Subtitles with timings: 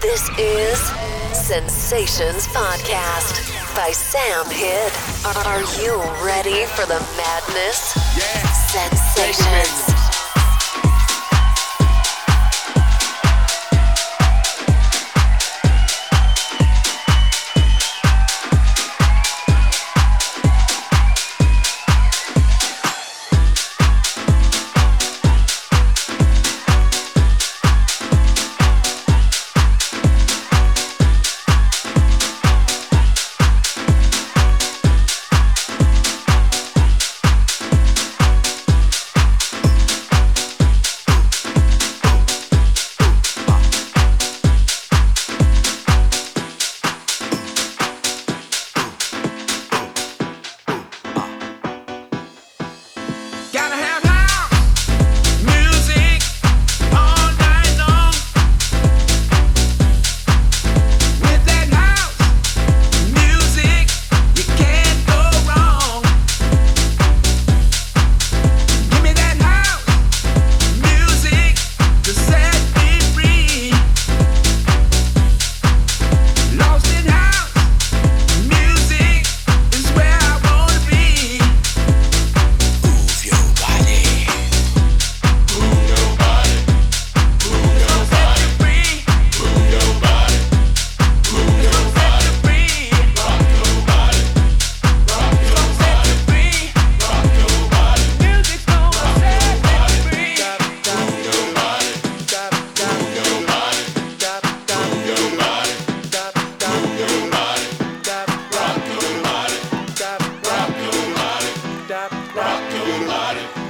[0.00, 0.78] This is
[1.36, 4.92] Sensations Podcast by Sam Hid.
[5.44, 7.94] Are you ready for the madness?
[8.70, 9.97] Sensations.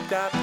[0.09, 0.38] that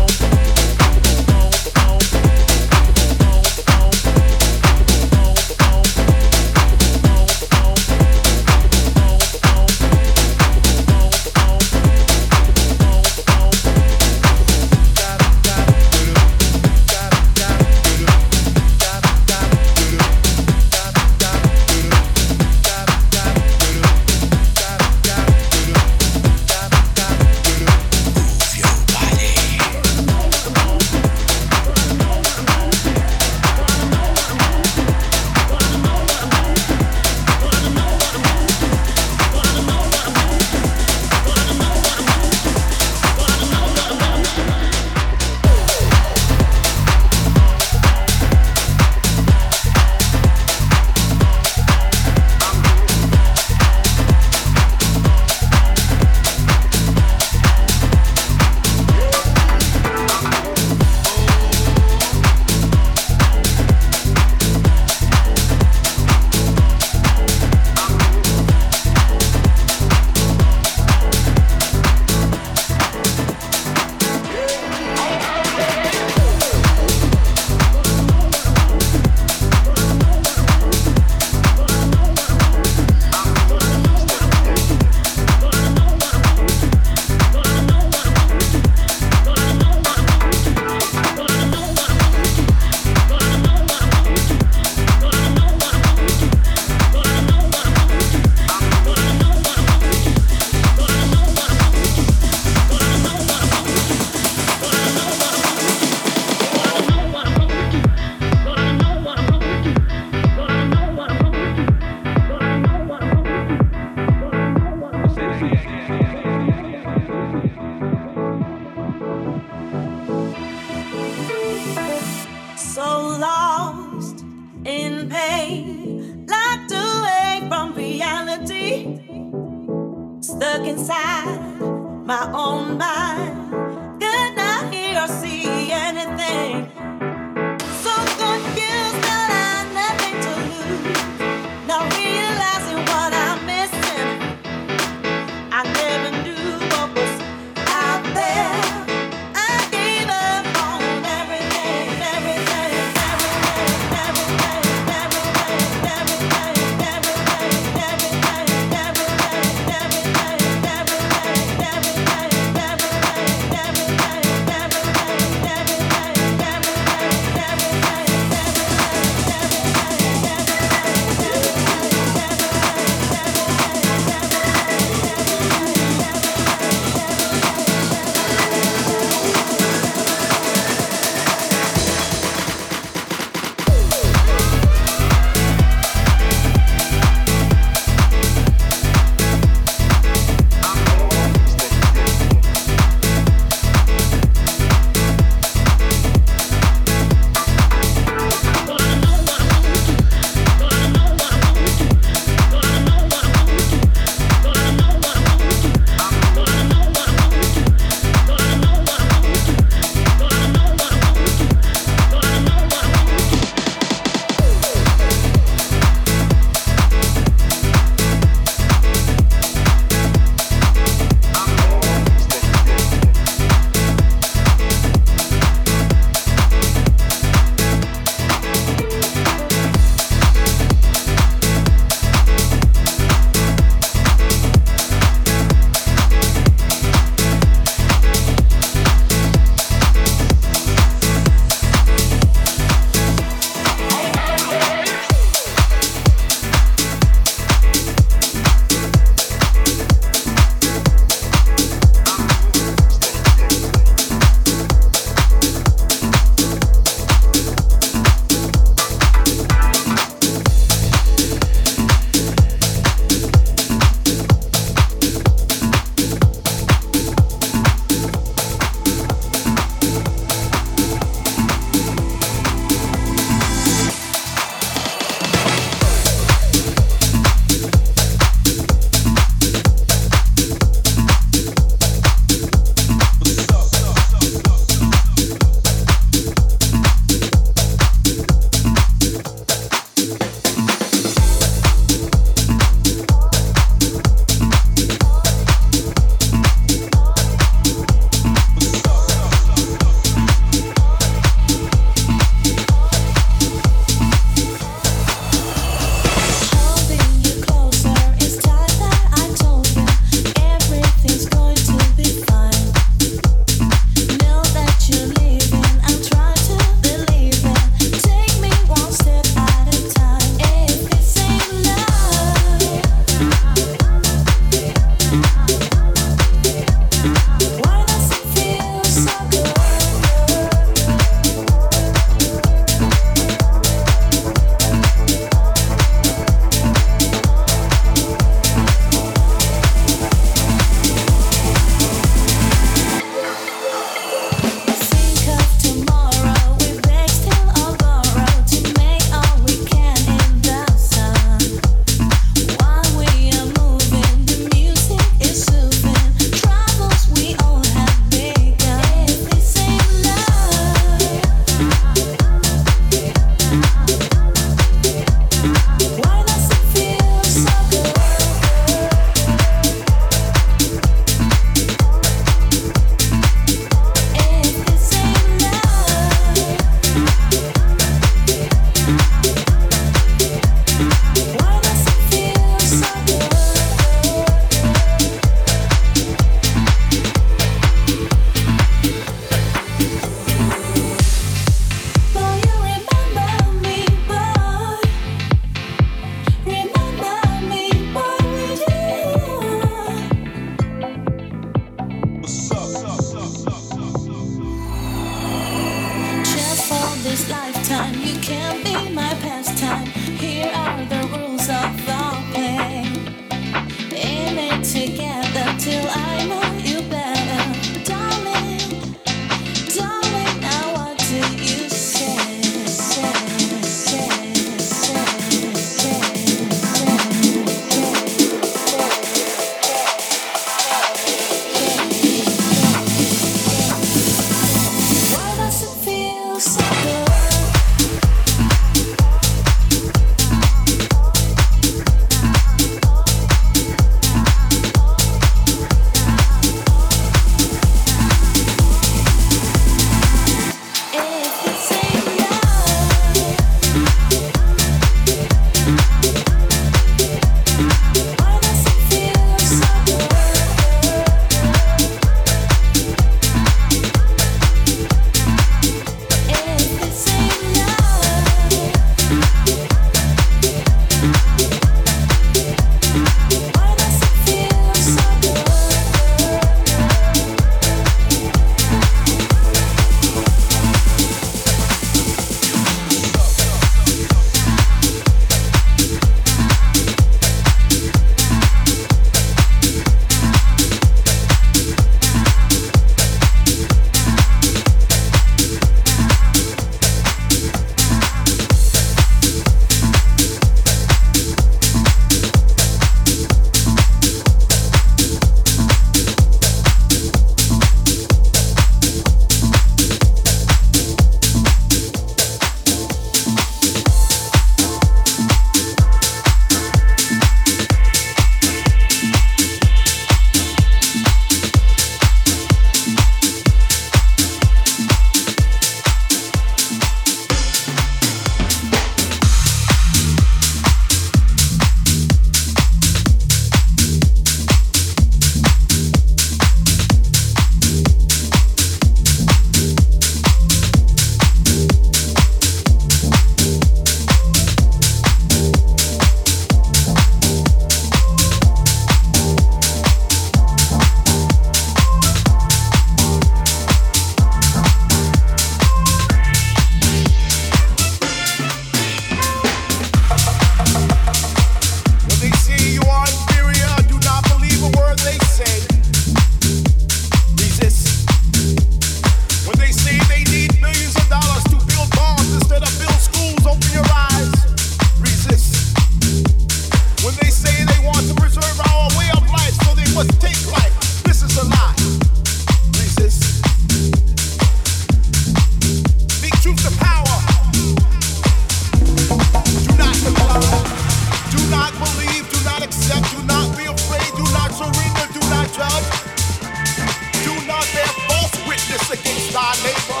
[599.34, 600.00] my neighbor.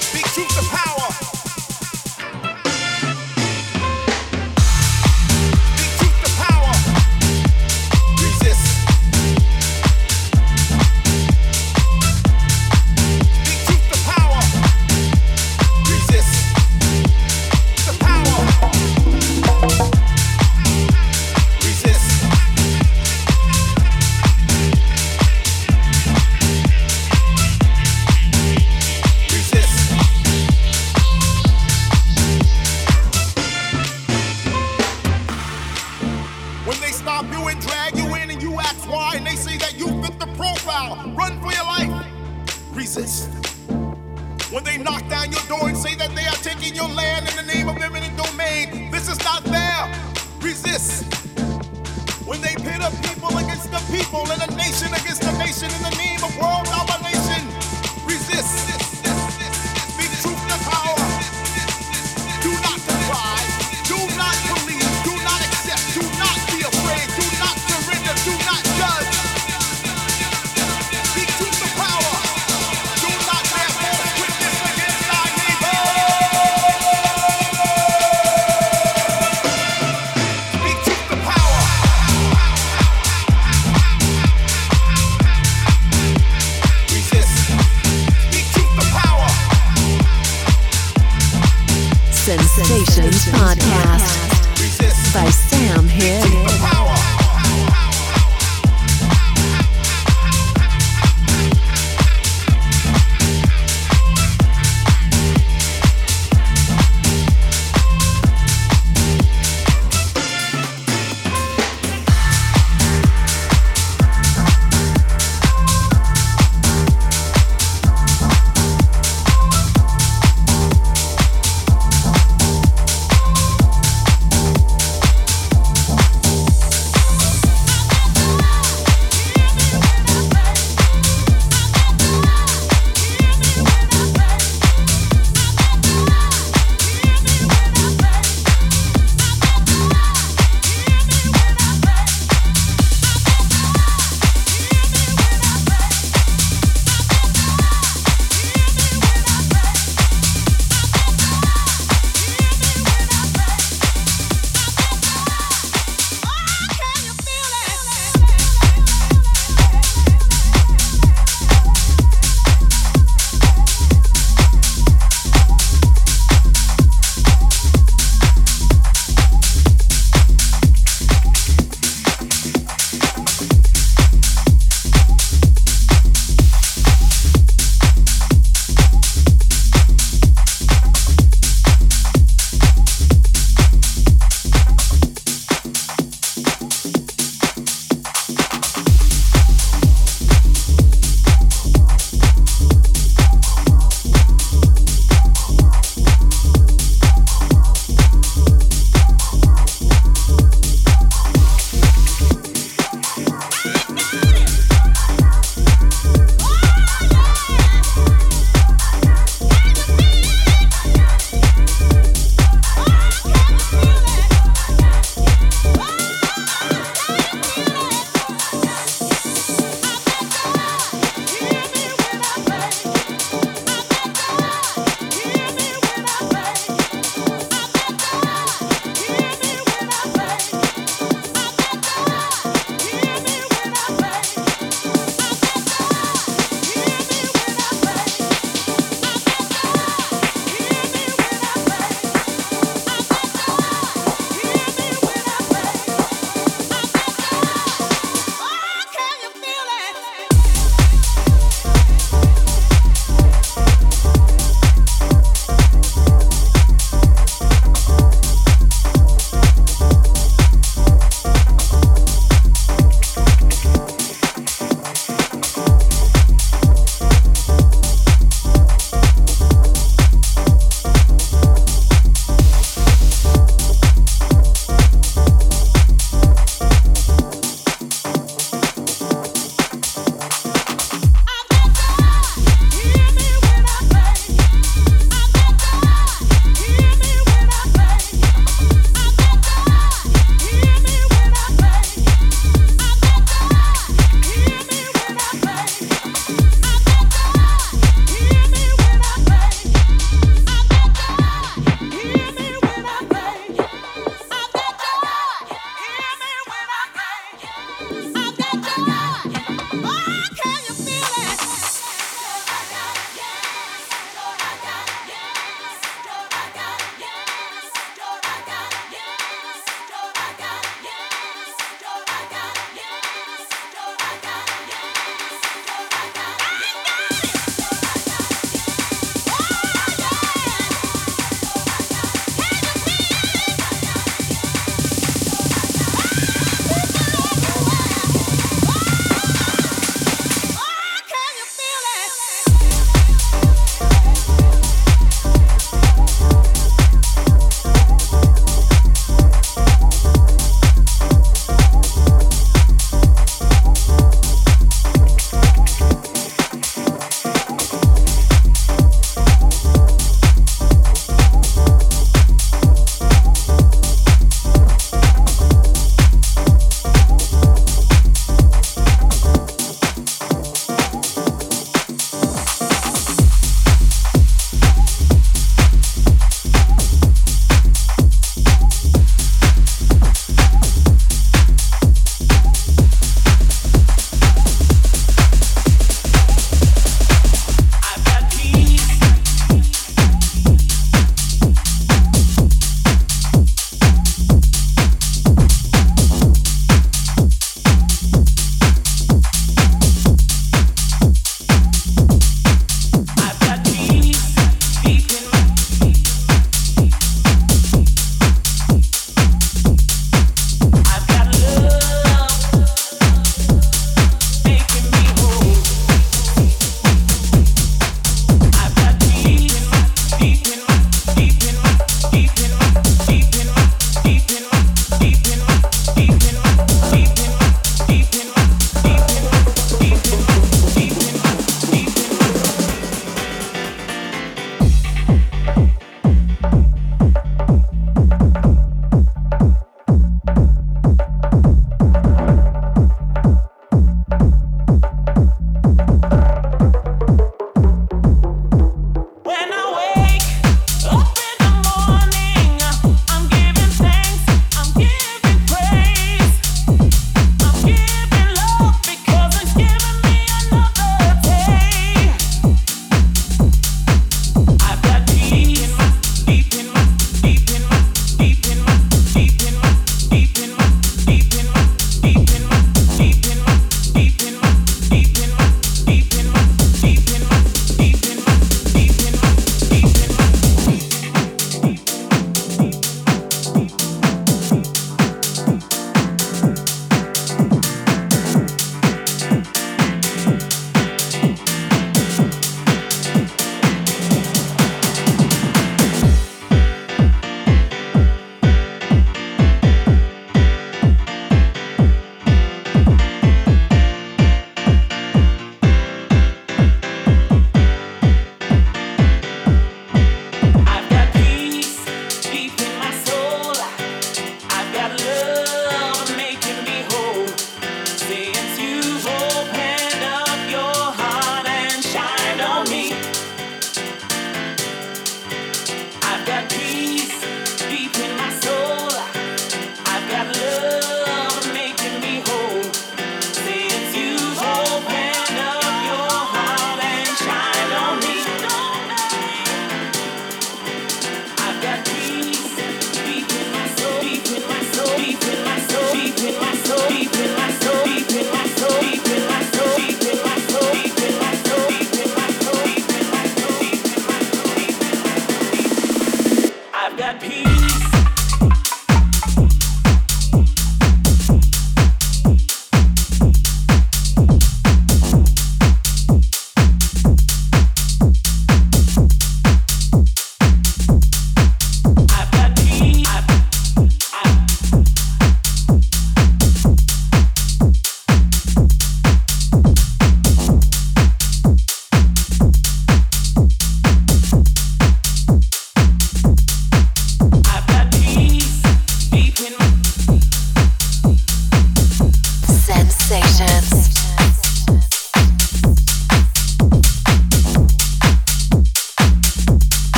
[0.00, 0.89] Speak truth to power.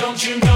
[0.00, 0.53] Don't you know,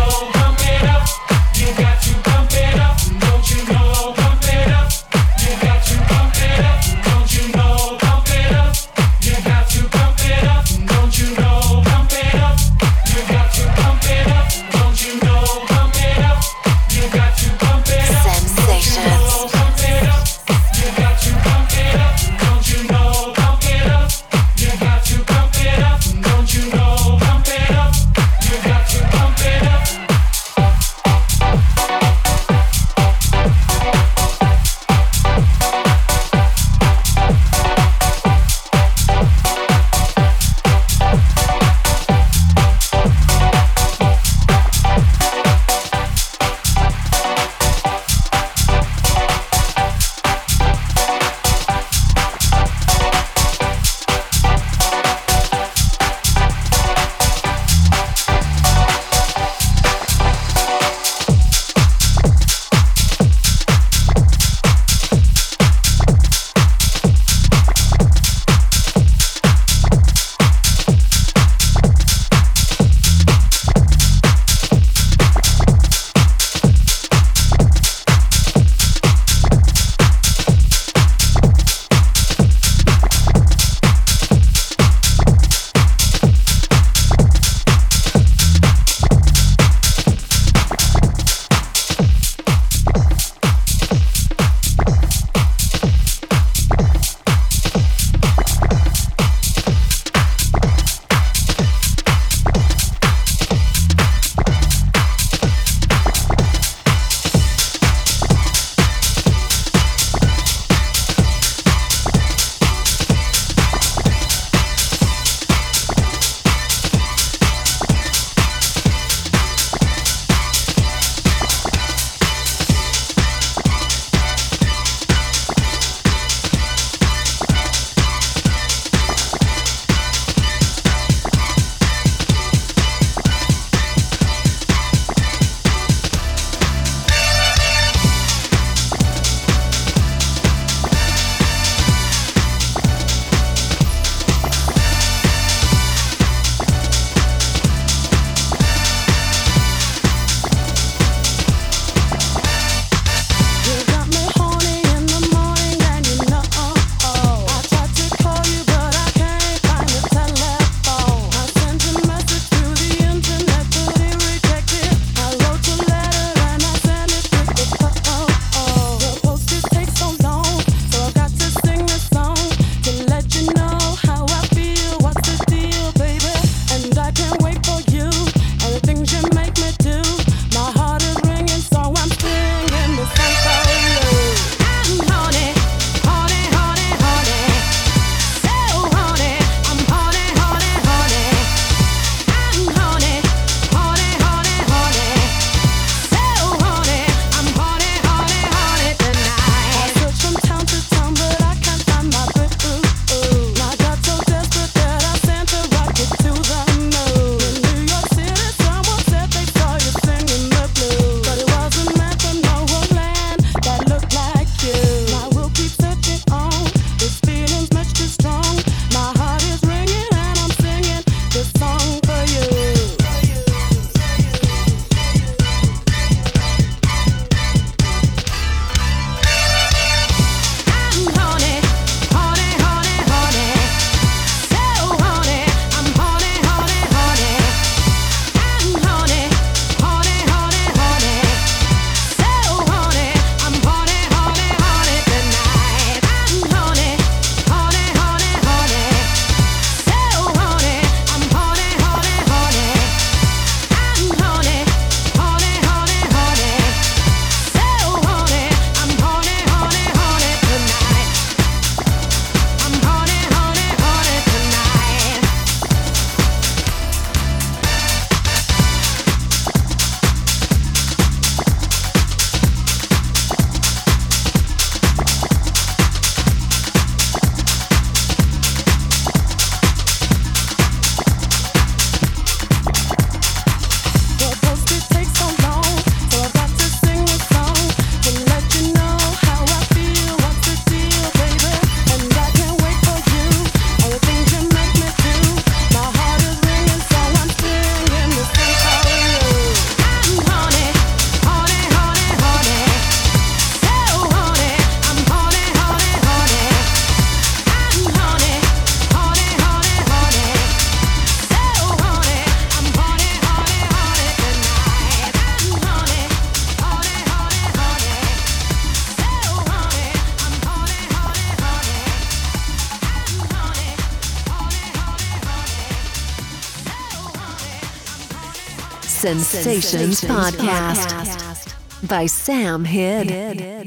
[329.16, 331.54] Sensations Podcast.
[331.88, 333.57] By Sam Hidd.